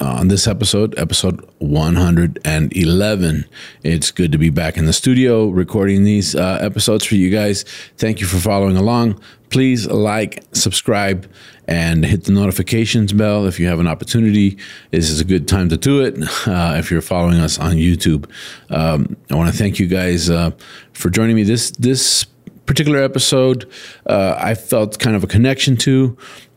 [0.00, 3.44] on this episode, episode 111.
[3.82, 7.64] It's good to be back in the studio recording these uh, episodes for you guys.
[7.96, 9.20] Thank you for following along.
[9.50, 11.30] Please like, subscribe,
[11.68, 14.58] and hit the notifications bell if you have an opportunity.
[14.90, 16.16] This is a good time to do it
[16.46, 18.28] uh, if you're following us on YouTube.
[18.70, 20.50] Um, I want to thank you guys uh,
[20.92, 21.44] for joining me.
[21.44, 22.24] This this
[22.66, 23.70] particular episode,
[24.06, 26.16] uh, I felt kind of a connection to,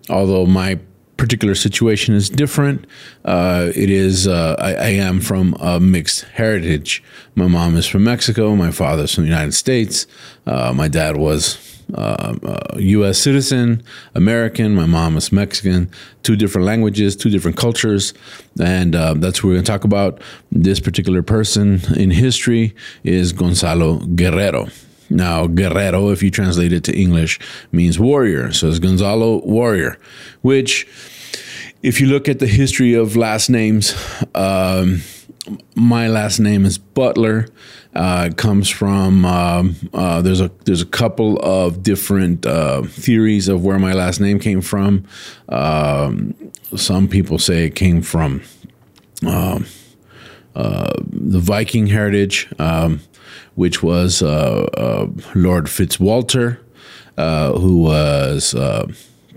[0.09, 0.79] although my
[1.17, 2.85] particular situation is different.
[3.25, 7.03] Uh, it is, uh, I, I, am from a mixed heritage.
[7.35, 10.07] My mom is from Mexico, my father's from the United States.
[10.45, 11.57] Uh, my dad was
[11.89, 13.09] U.S.
[13.09, 13.83] Uh, citizen,
[14.13, 14.75] American.
[14.75, 15.89] My mom is Mexican.
[16.23, 18.13] Two different languages, two different cultures,
[18.61, 20.21] and uh, that's what we're going to talk about.
[20.51, 24.67] This particular person in history is Gonzalo Guerrero.
[25.09, 27.39] Now, guerrero, if you translate it to English,
[27.71, 28.51] means warrior.
[28.51, 29.97] So it's Gonzalo Warrior,
[30.41, 30.87] which,
[31.81, 33.95] if you look at the history of last names,
[34.35, 35.01] um,
[35.75, 37.47] my last name is Butler.
[37.95, 43.47] Uh, it comes from um, uh, there's a there's a couple of different uh, theories
[43.47, 45.05] of where my last name came from.
[45.49, 46.35] Um,
[46.75, 48.43] some people say it came from
[49.25, 49.65] um,
[50.55, 52.47] uh, the Viking heritage.
[52.59, 53.01] Um,
[53.55, 56.59] which was uh, uh, Lord Fitzwalter,
[57.17, 58.53] uh, who was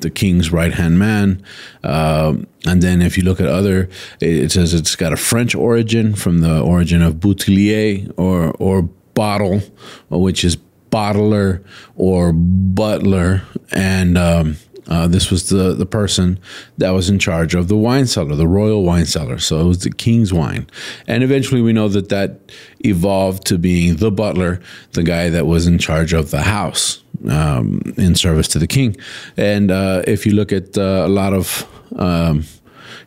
[0.00, 1.42] the king's right hand man.
[1.84, 3.88] Um, and then if you look at other,
[4.20, 8.82] it, says it's got a French origin from the origin of boutillier or, or
[9.14, 9.60] bottle,
[10.08, 10.56] which is
[10.90, 11.62] bottler
[11.96, 13.42] or butler.
[13.72, 14.56] And um,
[14.88, 16.38] uh, this was the, the person
[16.78, 19.38] that was in charge of the wine cellar, the royal wine cellar.
[19.38, 20.66] So it was the king's wine.
[21.06, 24.60] And eventually we know that that evolved to being the butler,
[24.92, 28.96] the guy that was in charge of the house um, in service to the king.
[29.36, 32.44] And uh, if you look at uh, a lot of um,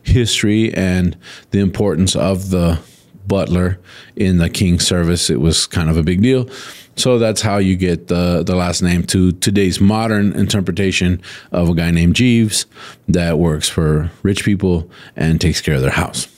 [0.02, 1.16] history and
[1.50, 2.78] the importance of the
[3.26, 3.78] butler
[4.16, 6.48] in the king's service, it was kind of a big deal.
[6.96, 11.74] So that's how you get the, the last name to today's modern interpretation of a
[11.74, 12.66] guy named Jeeves
[13.08, 16.28] that works for rich people and takes care of their house.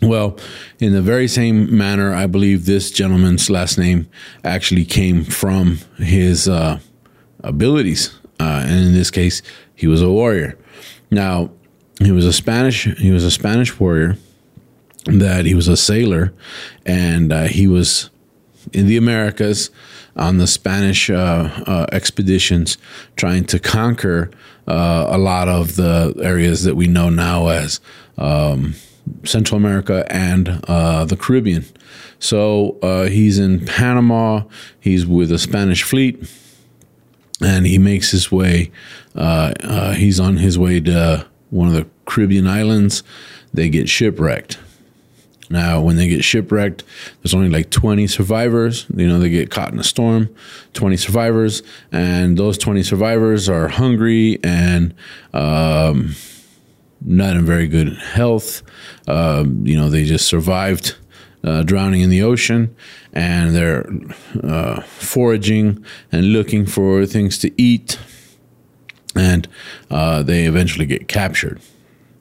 [0.00, 0.38] Well,
[0.78, 4.08] in the very same manner, I believe this gentleman's last name
[4.44, 6.78] actually came from his uh,
[7.42, 8.16] abilities.
[8.38, 9.42] Uh, and in this case,
[9.74, 10.56] he was a warrior.
[11.10, 11.50] Now,
[12.00, 12.84] he was a Spanish.
[12.98, 14.16] He was a Spanish warrior.
[15.06, 16.34] That he was a sailor,
[16.84, 18.10] and uh, he was
[18.72, 19.70] in the Americas
[20.16, 22.78] on the Spanish uh, uh, expeditions,
[23.16, 24.30] trying to conquer
[24.66, 27.80] uh, a lot of the areas that we know now as
[28.18, 28.74] um,
[29.24, 31.64] Central America and uh, the Caribbean.
[32.18, 34.42] So uh, he's in Panama.
[34.80, 36.28] He's with a Spanish fleet,
[37.40, 38.72] and he makes his way.
[39.14, 43.02] Uh, he's on his way to one of the Caribbean islands.
[43.54, 44.58] They get shipwrecked
[45.50, 46.84] now, when they get shipwrecked,
[47.22, 48.86] there's only like 20 survivors.
[48.94, 50.34] You know, they get caught in a storm,
[50.74, 54.94] 20 survivors, and those 20 survivors are hungry and
[55.32, 56.14] um,
[57.00, 58.62] not in very good health.
[59.06, 60.96] Uh, you know, they just survived
[61.44, 62.74] uh, drowning in the ocean
[63.12, 63.88] and they're
[64.42, 65.82] uh, foraging
[66.12, 67.98] and looking for things to eat.
[69.16, 69.48] And
[69.90, 71.60] uh, they eventually get captured.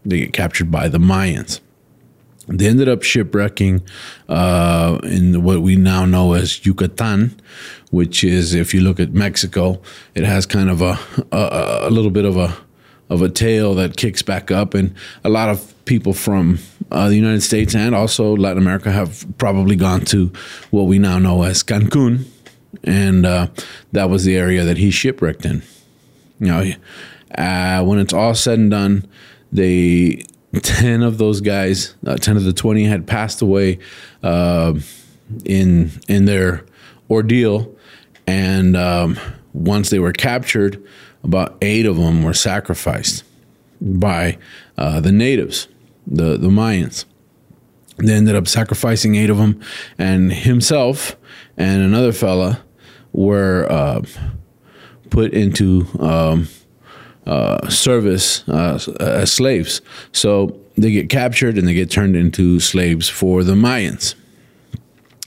[0.05, 1.59] They get captured by the Mayans.
[2.47, 3.81] They ended up shipwrecking
[4.29, 7.39] uh, in what we now know as Yucatan,
[7.91, 9.81] which is, if you look at Mexico,
[10.15, 10.97] it has kind of a,
[11.31, 12.55] a, a little bit of a
[13.09, 16.59] of a tail that kicks back up, and a lot of people from
[16.91, 20.31] uh, the United States and also Latin America have probably gone to
[20.71, 22.25] what we now know as Cancun,
[22.83, 23.47] and uh,
[23.93, 25.63] that was the area that he shipwrecked in.
[26.39, 26.71] You know,
[27.37, 29.07] uh, when it's all said and done,
[29.51, 30.25] they
[30.59, 33.79] 10 of those guys, uh, 10 of the 20 had passed away
[34.23, 34.73] uh,
[35.45, 36.65] in in their
[37.09, 37.73] ordeal.
[38.25, 39.17] And um,
[39.53, 40.83] once they were captured,
[41.23, 43.23] about eight of them were sacrificed
[43.81, 44.37] by
[44.77, 45.67] uh, the natives,
[46.05, 47.05] the, the Mayans.
[47.97, 49.59] They ended up sacrificing eight of them,
[49.97, 51.17] and himself
[51.57, 52.61] and another fella
[53.11, 54.01] were uh,
[55.09, 56.47] put into um,
[57.27, 59.81] uh, service uh, as slaves.
[60.13, 64.15] So they get captured and they get turned into slaves for the Mayans.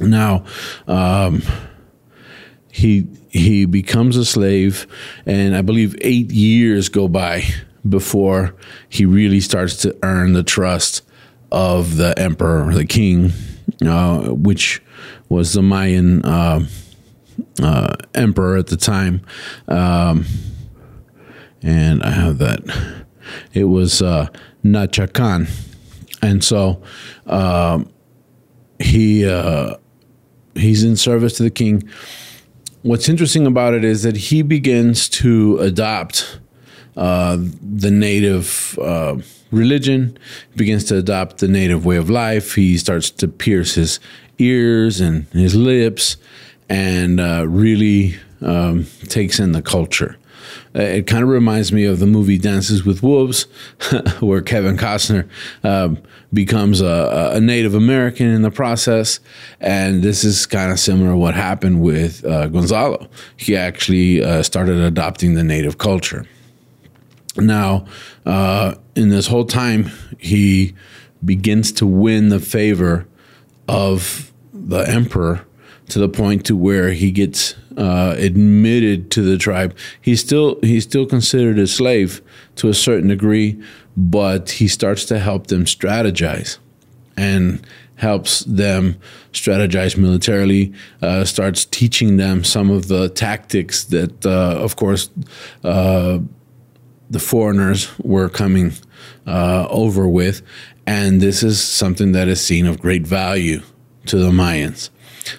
[0.01, 0.45] Now,
[0.89, 1.43] um,
[2.73, 4.87] he he becomes a slave,
[5.27, 7.45] and I believe eight years go by
[7.89, 8.55] before
[8.89, 11.03] he really starts to earn the trust
[11.53, 13.33] of the emperor, the king,
[13.85, 14.83] uh, which
[15.29, 16.67] was the Mayan uh,
[17.63, 19.21] uh, emperor at the time.
[19.69, 20.25] Um,
[21.63, 22.61] and I have that.
[23.53, 24.29] It was uh,
[24.65, 25.49] Nachakan,
[26.23, 26.83] and so
[27.27, 27.91] um,
[28.79, 29.77] he uh,
[30.55, 31.89] he's in service to the king.
[32.83, 36.41] What's interesting about it is that he begins to adopt
[36.97, 39.17] uh, the native uh,
[39.51, 40.19] religion,
[40.57, 42.55] begins to adopt the native way of life.
[42.55, 44.01] He starts to pierce his
[44.39, 46.17] ears and his lips
[46.69, 50.17] and uh, really um, takes in the culture.
[50.75, 53.43] Uh, it kind of reminds me of the movie Dances with Wolves,
[54.21, 55.29] where Kevin Costner
[55.65, 55.99] um,
[56.33, 59.19] becomes a, a, Native American in the process.
[59.61, 63.09] And this is kind of similar to what happened with uh, Gonzalo.
[63.37, 66.25] He actually uh, started adopting the native culture.
[67.37, 67.87] Now,
[68.25, 70.75] uh, in this whole time, he
[71.25, 73.07] begins to win the favor
[73.69, 75.45] of the emperor
[75.91, 79.77] to the point to where he gets uh, admitted to the tribe.
[80.01, 82.23] He's still he's still considered a slave
[82.57, 83.63] to a certain degree,
[83.97, 86.59] but he starts to help them strategize
[87.17, 87.67] and
[87.97, 88.97] helps them
[89.33, 90.73] strategize militarily.
[91.03, 95.11] Uh, starts teaching them some of the tactics that, uh, of course,
[95.65, 96.19] uh,
[97.11, 98.73] the foreigners were coming
[99.27, 100.43] uh, over with,
[100.87, 103.61] and this is something that is seen of great value
[104.07, 104.91] to the Mayans.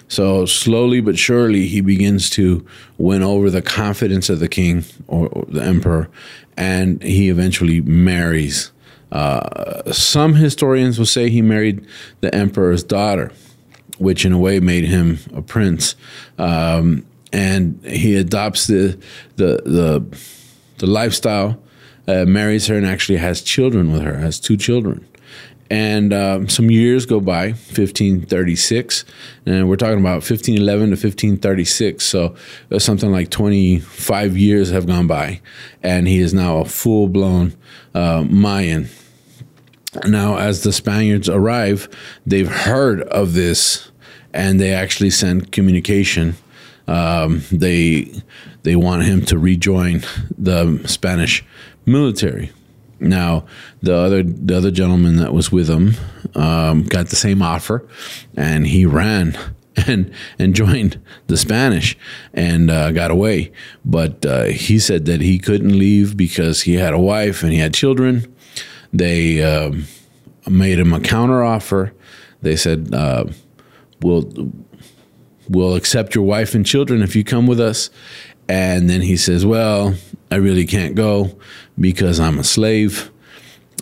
[0.08, 2.66] So slowly but surely, he begins to
[2.98, 6.08] win over the confidence of the king or, or the emperor,
[6.56, 8.72] and he eventually marries.
[9.10, 11.86] Uh, some historians will say he married
[12.20, 13.30] the emperor's daughter,
[13.98, 15.94] which in a way made him a prince.
[16.38, 18.98] Um, and he adopts the
[19.36, 20.18] the the,
[20.78, 21.58] the lifestyle,
[22.08, 24.16] uh, marries her, and actually has children with her.
[24.16, 25.06] Has two children.
[25.72, 29.06] And um, some years go by, 1536,
[29.46, 32.04] and we're talking about 1511 to 1536.
[32.04, 32.36] So
[32.70, 35.40] uh, something like 25 years have gone by,
[35.82, 37.54] and he is now a full blown
[37.94, 38.90] uh, Mayan.
[40.04, 41.88] Now, as the Spaniards arrive,
[42.26, 43.90] they've heard of this,
[44.34, 46.34] and they actually send communication.
[46.86, 48.12] Um, they
[48.62, 50.02] they want him to rejoin
[50.36, 51.42] the Spanish
[51.86, 52.52] military.
[53.02, 53.46] Now,
[53.82, 55.94] the other the other gentleman that was with him
[56.34, 57.86] um, got the same offer,
[58.36, 59.36] and he ran
[59.88, 61.96] and and joined the Spanish
[62.32, 63.52] and uh, got away.
[63.84, 67.58] But uh, he said that he couldn't leave because he had a wife and he
[67.58, 68.32] had children.
[68.92, 69.72] They uh,
[70.48, 71.92] made him a counter offer.
[72.40, 73.24] They said, uh,
[74.00, 74.52] "We'll
[75.48, 77.90] we'll accept your wife and children if you come with us."
[78.48, 79.94] And then he says, "Well,
[80.30, 81.38] I really can't go
[81.78, 83.10] because I'm a slave.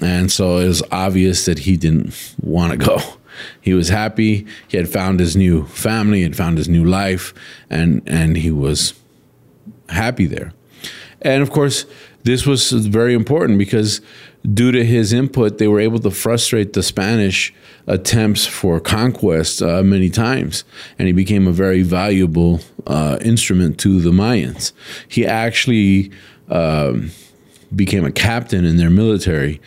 [0.03, 2.99] And so it was obvious that he didn't want to go.
[3.63, 4.47] He was happy.
[4.69, 7.33] He had found his new family, had found his new life,
[7.71, 8.93] and, and he was
[9.89, 10.53] happy there.
[11.23, 11.87] And of course,
[12.23, 14.01] this was very important because
[14.53, 17.55] due to his input, they were able to frustrate the Spanish
[17.87, 20.65] attempts for conquest uh, many times,
[20.99, 24.73] and he became a very valuable uh, instrument to the Mayans.
[25.09, 26.11] He actually
[26.49, 27.11] um,
[27.75, 29.61] became a captain in their military.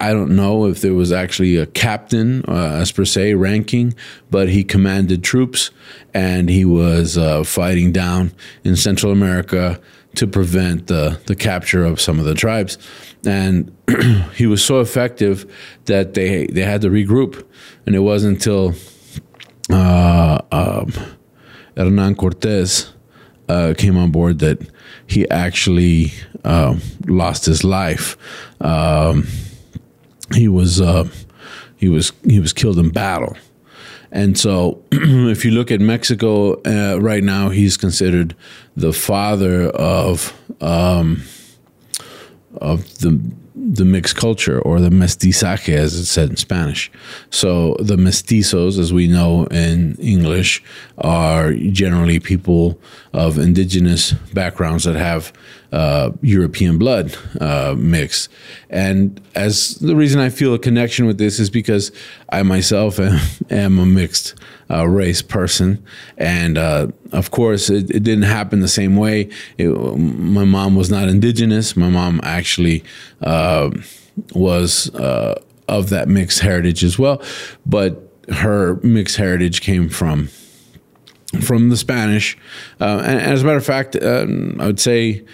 [0.00, 3.94] I don't know if there was actually a captain, uh, as per se, ranking,
[4.30, 5.70] but he commanded troops
[6.14, 8.32] and he was uh, fighting down
[8.64, 9.80] in Central America
[10.14, 12.78] to prevent the, the capture of some of the tribes.
[13.26, 13.76] And
[14.34, 15.50] he was so effective
[15.86, 17.44] that they, they had to regroup.
[17.86, 18.74] And it wasn't until
[19.70, 20.92] uh, um,
[21.76, 22.92] Hernan Cortez
[23.48, 24.58] uh, came on board that
[25.10, 26.12] he actually
[26.44, 26.76] uh,
[27.06, 28.16] lost his life.
[28.60, 29.26] Um,
[30.34, 31.08] he was uh,
[31.76, 33.36] he was he was killed in battle,
[34.12, 38.36] and so if you look at Mexico uh, right now, he's considered
[38.76, 41.22] the father of um,
[42.60, 43.20] of the
[43.54, 46.90] the mixed culture or the mestizaje, as it's said in Spanish.
[47.30, 50.62] So the mestizos, as we know in English,
[50.98, 52.80] are generally people
[53.12, 55.32] of indigenous backgrounds that have
[55.72, 58.28] uh, European blood uh, mix.
[58.68, 61.92] And as the reason I feel a connection with this is because
[62.28, 64.34] I myself am, am a mixed
[64.70, 65.84] uh, race person.
[66.16, 69.28] And uh, of course, it, it, didn't happen the same way.
[69.58, 71.76] It, my mom was not indigenous.
[71.76, 72.84] My mom actually
[73.22, 73.70] uh,
[74.34, 77.22] was uh, of that mixed heritage as well.
[77.66, 80.28] But her mixed heritage came from
[81.42, 82.36] from the Spanish.
[82.80, 84.26] Uh, and, as a matter of fact, uh,
[84.58, 85.24] I would say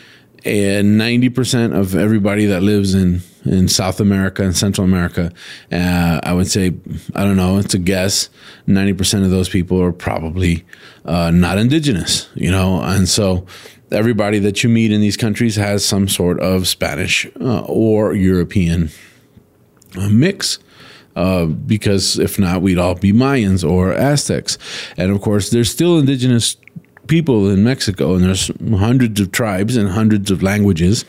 [0.46, 5.32] ninety percent of everybody that lives in in South America and Central America,
[5.70, 6.74] uh, I would say
[7.14, 7.58] I don't know.
[7.58, 8.30] It's a guess.
[8.66, 10.64] Ninety percent of those people are probably
[11.04, 12.28] uh, not indigenous.
[12.34, 13.46] You know, and so
[13.90, 18.90] everybody that you meet in these countries has some sort of Spanish uh, or European
[19.96, 20.58] uh, mix.
[21.14, 24.58] Uh, because if not, we'd all be Mayans or Aztecs.
[24.98, 26.58] And of course, there's still indigenous
[27.06, 31.04] people in Mexico, and there's hundreds of tribes and hundreds of languages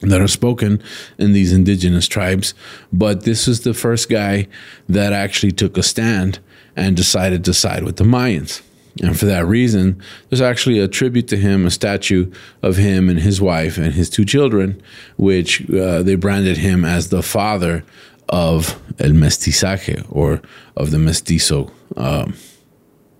[0.00, 0.82] that are spoken
[1.18, 2.54] in these indigenous tribes.
[2.92, 4.46] But this is the first guy
[4.88, 6.38] that actually took a stand
[6.74, 8.62] and decided to side with the Mayans.
[9.02, 12.30] And for that reason, there's actually a tribute to him, a statue
[12.62, 14.80] of him and his wife and his two children,
[15.16, 17.84] which uh, they branded him as the father
[18.28, 20.40] of el mestizaje or
[20.76, 22.34] of the mestizo um,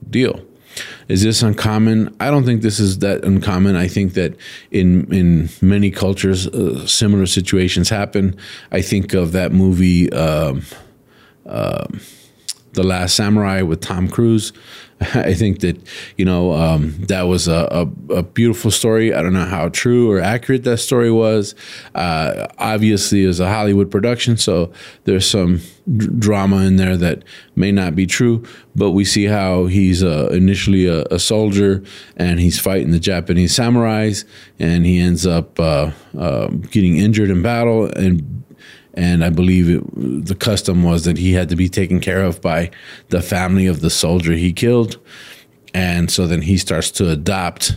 [0.08, 0.40] deal.
[1.08, 2.14] Is this uncommon?
[2.20, 3.76] I don't think this is that uncommon.
[3.76, 4.36] I think that
[4.70, 8.36] in in many cultures, uh, similar situations happen.
[8.72, 10.12] I think of that movie.
[10.12, 10.62] Um,
[11.44, 11.86] uh,
[12.76, 14.52] the Last Samurai with Tom Cruise.
[15.00, 15.76] I think that
[16.16, 19.12] you know um, that was a, a, a, beautiful story.
[19.12, 21.54] I don't know how true or accurate that story was.
[21.94, 24.72] Uh, obviously, it was a Hollywood production, so
[25.04, 25.60] there's some
[26.18, 27.24] drama in there that
[27.56, 28.42] may not be true.
[28.74, 31.82] But we see how he's uh, initially a, a, soldier
[32.16, 34.24] and he's fighting the Japanese samurais,
[34.58, 38.44] and he ends up uh, uh getting injured in battle and
[38.96, 42.40] and I believe it, the custom was that he had to be taken care of
[42.40, 42.70] by
[43.10, 44.98] the family of the soldier he killed,
[45.74, 47.76] and so then he starts to adopt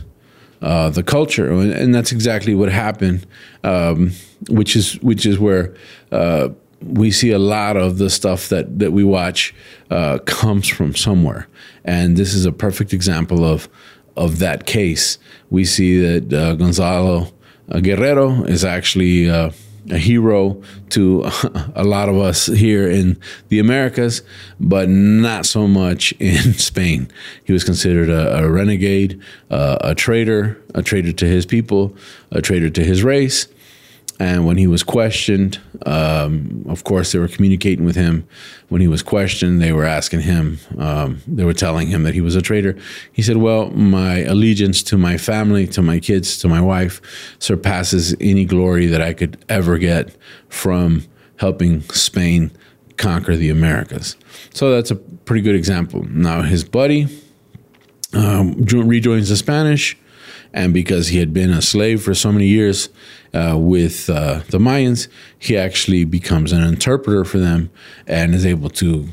[0.62, 3.26] uh, the culture, and that's exactly what happened.
[3.64, 4.12] Um,
[4.48, 5.76] which is which is where
[6.12, 6.50] uh,
[6.82, 9.54] we see a lot of the stuff that that we watch
[9.92, 11.48] uh, comes from somewhere,
[11.84, 13.68] and this is a perfect example of
[14.16, 15.18] of that case.
[15.50, 17.34] We see that uh, Gonzalo
[17.70, 19.52] Guerrero is actually uh,
[19.90, 21.30] a hero to
[21.76, 23.20] a lot of us here in
[23.50, 24.22] the Americas,
[24.60, 27.10] but not so much in Spain.
[27.44, 31.96] He was considered a, a renegade, uh, a traitor, a traitor to his people,
[32.32, 33.48] a traitor to his race.
[34.20, 38.28] And when he was questioned, um, of course, they were communicating with him.
[38.68, 42.20] When he was questioned, they were asking him, um, they were telling him that he
[42.20, 42.78] was a traitor.
[43.14, 47.02] He said, Well, my allegiance to my family, to my kids, to my wife
[47.40, 50.14] surpasses any glory that I could ever get
[50.50, 51.06] from
[51.38, 52.52] helping Spain
[52.98, 54.18] conquer the Americas.
[54.54, 56.04] So that's a pretty good example.
[56.04, 57.08] Now, his buddy
[58.14, 59.98] um, rejoins the Spanish
[60.54, 62.90] and because he had been a slave for so many years
[63.34, 65.08] uh, with uh, the Mayans,
[65.38, 67.70] he actually becomes an interpreter for them
[68.08, 69.08] and is able to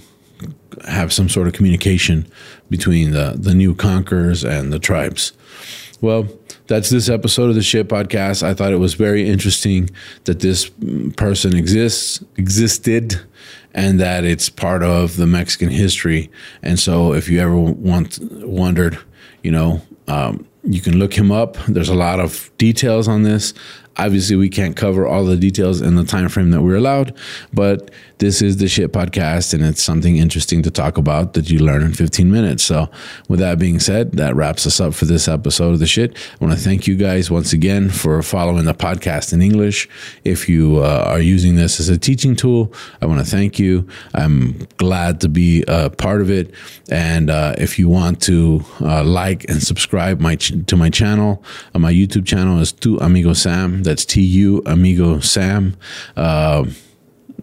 [0.87, 2.27] have some sort of communication
[2.71, 5.33] between the, the new conquerors and the tribes.
[6.01, 6.29] Well,
[6.67, 8.43] that's this episode of the Shit Podcast.
[8.43, 9.89] I thought it was very interesting
[10.25, 10.71] that this
[11.17, 13.21] person exists, existed,
[13.73, 16.31] and that it's part of the Mexican history.
[16.63, 18.99] And so, if you ever want wondered,
[19.43, 21.57] you know, um, you can look him up.
[21.69, 23.55] There's a lot of details on this.
[23.99, 27.17] Obviously, we can't cover all the details in the time frame that we're allowed,
[27.53, 31.59] but this is the shit podcast and it's something interesting to talk about that you
[31.59, 32.63] learn in 15 minutes.
[32.63, 32.89] So,
[33.29, 36.17] with that being said, that wraps us up for this episode of the shit.
[36.41, 39.89] I want to thank you guys once again for following the podcast in English.
[40.25, 42.73] If you uh, are using this as a teaching tool,
[43.03, 43.87] I want to thank you.
[44.15, 46.55] I'm glad to be a part of it.
[46.91, 51.43] And uh, if you want to uh, like and subscribe my ch- to my channel,
[51.75, 53.83] uh, my YouTube channel is Tu Amigo Sam.
[53.87, 55.77] That's T U Amigo Sam.
[56.17, 56.67] Uh,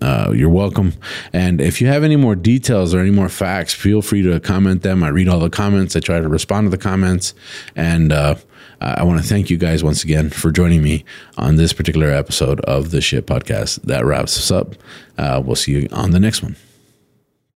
[0.02, 0.94] uh, you're welcome.
[1.32, 4.82] And if you have any more details or any more facts, feel free to comment
[4.82, 5.04] them.
[5.04, 5.96] I read all the comments.
[5.96, 7.34] I try to respond to the comments.
[7.76, 8.36] And uh,
[8.82, 11.06] I want to thank you guys once again for joining me
[11.38, 13.82] on this particular episode of the Shit Podcast.
[13.84, 14.76] That wraps us up.
[15.18, 16.58] Uh, we'll see you on the next one.